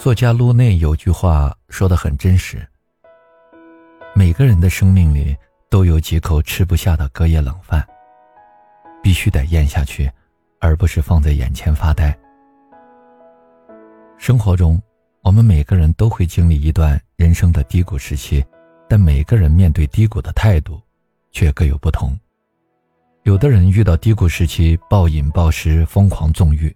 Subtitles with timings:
[0.00, 2.66] 作家路内有句话说的很真实：
[4.14, 5.36] 每个人的生命里
[5.68, 7.86] 都有几口吃不下的隔夜冷饭，
[9.02, 10.10] 必须得咽下去，
[10.58, 12.18] 而不是放在眼前发呆。
[14.16, 14.80] 生活中，
[15.20, 18.42] 我们每个人都会经历一段人生的低谷时期，
[18.88, 20.80] 但每个人面对低谷的态度
[21.30, 22.18] 却各有不同。
[23.24, 26.74] 有的人遇到低谷时期暴饮暴食、疯狂纵欲，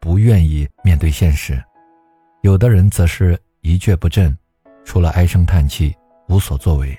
[0.00, 1.62] 不愿意面对现实。
[2.42, 4.36] 有的人则是一蹶不振，
[4.84, 5.94] 除了唉声叹气
[6.28, 6.96] 无所作为，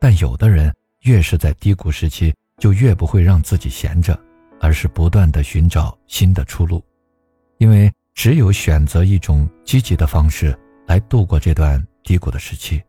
[0.00, 4.18] 但有的人越是在低谷时期，就越不会让自己闲着，
[4.60, 6.84] 而是不断的寻找新的出路，
[7.58, 12.82] 因为只有选择一种积极的方式来度过这段低谷的时期，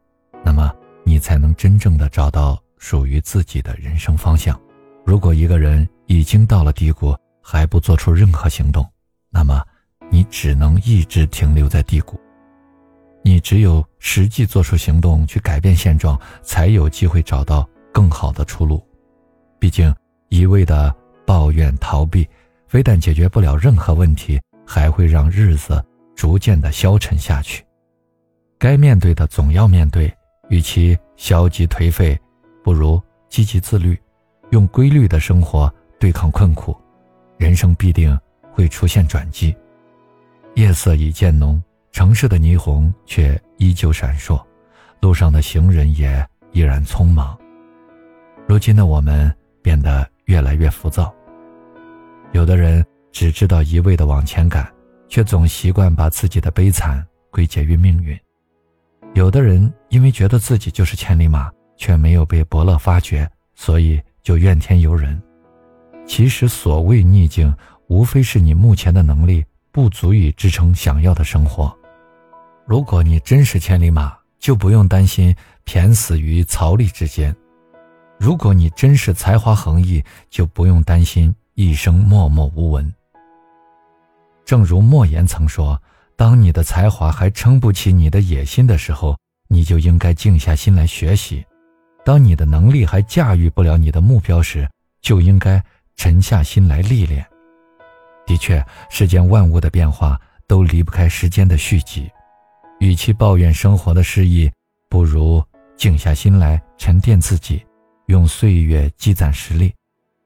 [0.44, 0.74] 那么
[1.06, 4.60] 你才能真正的找到属于自己的人生方向。
[5.06, 8.84] 如果一个人已经到了低谷还不做出任何行动，
[9.30, 9.64] 那么。
[10.12, 12.20] 你只能一直停留在低谷。
[13.24, 18.86] 你只有实际做出行动去改变现状，才有机会找到更好的出路。
[19.58, 19.94] 毕竟，
[20.30, 20.94] 一味的
[21.26, 22.28] 抱怨逃避，
[22.68, 25.84] 非但解决不了任何问题，还会让日子
[26.16, 27.64] 逐渐的消沉下去。
[28.58, 30.12] 该面对的总要面对，
[30.50, 32.20] 与其消极颓废，
[32.64, 33.98] 不如积极自律，
[34.50, 36.76] 用规律的生活对抗困苦，
[37.38, 38.20] 人生必定
[38.52, 39.56] 会出现转机。
[40.56, 44.42] 夜色已渐浓，城市的霓虹却依旧闪烁，
[45.00, 47.38] 路上的行人也依然匆忙。
[48.48, 51.14] 如今的我们变得越来越浮躁。
[52.34, 54.70] 有的人只知道一味的往前赶，
[55.08, 58.18] 却总习惯把自己的悲惨归结于命运；
[59.14, 65.22] 有的人因为觉得自己就是千里马，却没有被伯乐发掘，所以就怨天尤人。
[66.06, 67.54] 其实，所谓逆境，
[67.88, 69.46] 无非是你目前的能力。
[69.72, 71.76] 不足以支撑想要的生活。
[72.66, 77.34] 如果你真是千里马，就不用担心骈死于槽枥之间；
[78.20, 82.94] 如果你真是才华横溢，就不用担心一生默默无闻。
[84.46, 85.82] 正如莫言曾说
[86.18, 89.18] ：“当你的才华还撑不起你的野心的时候，
[89.48, 91.44] 你就应该静下心来学习；
[92.04, 94.70] 当你的能力还驾驭不了你的目标时，
[95.02, 95.64] 就应该
[95.96, 97.26] 沉下心来历练。”
[98.26, 102.10] 的确，世间万物的变化都离不开时间的蓄积。
[102.80, 104.52] 与其抱怨生活的失意，
[104.90, 105.44] 不如
[105.76, 107.64] 静下心来沉淀自己，
[108.08, 109.74] 用岁月积攒实力，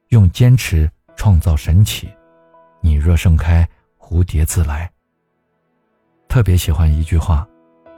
[0.09, 2.09] 用坚持创造神奇。
[2.81, 3.67] 你若盛开，
[3.97, 4.89] 蝴蝶自来。
[6.29, 7.47] 特别喜欢一句话：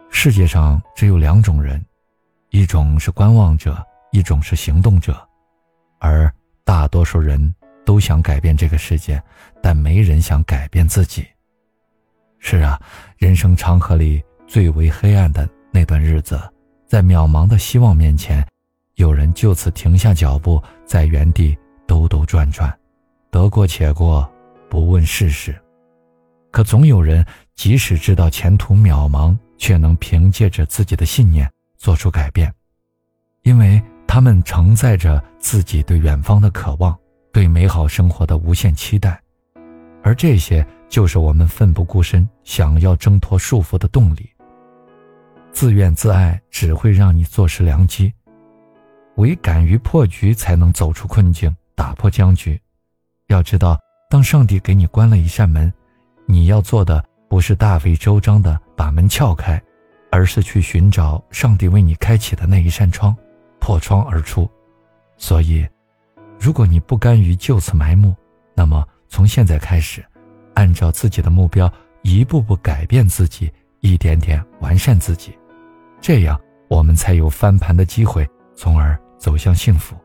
[0.09, 1.83] 世界上只有两种人，
[2.49, 5.15] 一种是观望者，一种是行动者，
[5.99, 7.53] 而大多数人。
[7.87, 9.23] 都想改变这个世界，
[9.63, 11.25] 但没人想改变自己。
[12.37, 12.77] 是啊，
[13.17, 16.37] 人生长河里最为黑暗的那段日子，
[16.85, 18.45] 在渺茫的希望面前，
[18.95, 22.77] 有人就此停下脚步，在原地兜兜转转，
[23.31, 24.29] 得过且过，
[24.69, 25.55] 不问世事。
[26.51, 27.25] 可总有人，
[27.55, 32.53] 即使知道前途渺茫，却能凭借着自己的信念做出改变，
[33.43, 36.93] 因为他们承载着自己对远方的渴望。
[37.37, 39.21] 对美好生活的无限期待，
[40.01, 44.27] 而这些就是我们奋不顾身想要挣脱束缚的动力。
[45.51, 48.11] 自怨自艾只会让你坐失良机，
[49.17, 52.59] 唯敢于破局才能走出困境，打破僵局。
[53.27, 53.77] 要知道，
[54.09, 55.71] 当上帝给你关了一扇门，
[56.25, 59.61] 你要做的不是大费周章的把门撬开，
[60.09, 63.15] 而是去寻找上帝为你开启的那一扇窗，
[63.59, 64.49] 破窗而出。
[65.17, 65.63] 所以。
[66.39, 68.15] 如果你不甘于就此埋没，
[68.55, 70.05] 那么从现在开始，
[70.53, 71.71] 按照自己的目标，
[72.03, 75.37] 一步步改变自己，一点点完善自己，
[75.99, 79.95] 这样我们才有翻盘的机会，从而走向幸福。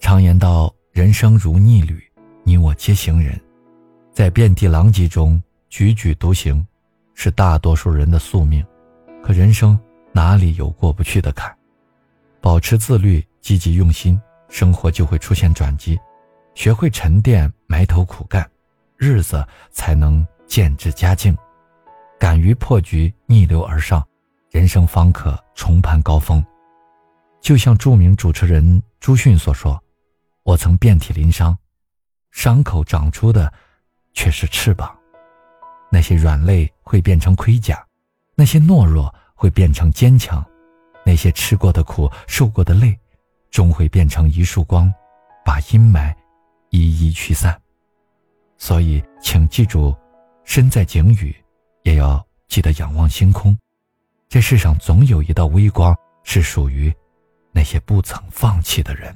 [0.00, 2.02] 常言道：“人生如逆旅，
[2.44, 3.40] 你我皆行人。”
[4.12, 5.40] 在遍地狼藉中
[5.70, 6.66] 踽踽独行，
[7.14, 8.64] 是大多数人的宿命。
[9.22, 9.78] 可人生
[10.12, 11.54] 哪里有过不去的坎？
[12.40, 14.20] 保持自律，积极用心。
[14.48, 15.98] 生活就会出现转机，
[16.54, 18.48] 学会沉淀，埋头苦干，
[18.96, 21.36] 日子才能渐至佳境。
[22.18, 24.04] 敢于破局，逆流而上，
[24.50, 26.44] 人生方可重攀高峰。
[27.40, 29.80] 就像著名主持人朱迅所说
[30.42, 31.56] ：“我曾遍体鳞伤，
[32.32, 33.52] 伤口长出的
[34.12, 34.92] 却是翅膀。
[35.90, 37.86] 那些软肋会变成盔甲，
[38.34, 40.44] 那些懦弱会变成坚强，
[41.04, 42.98] 那些吃过的苦，受过的累。”
[43.50, 44.92] 终会变成一束光，
[45.44, 46.14] 把阴霾
[46.70, 47.60] 一一驱散。
[48.56, 49.96] 所以，请记住，
[50.44, 51.34] 身在景宇，
[51.82, 53.56] 也要记得仰望星空，
[54.28, 56.92] 这世上总有一道微光是属于
[57.52, 59.14] 那些不曾放弃的人。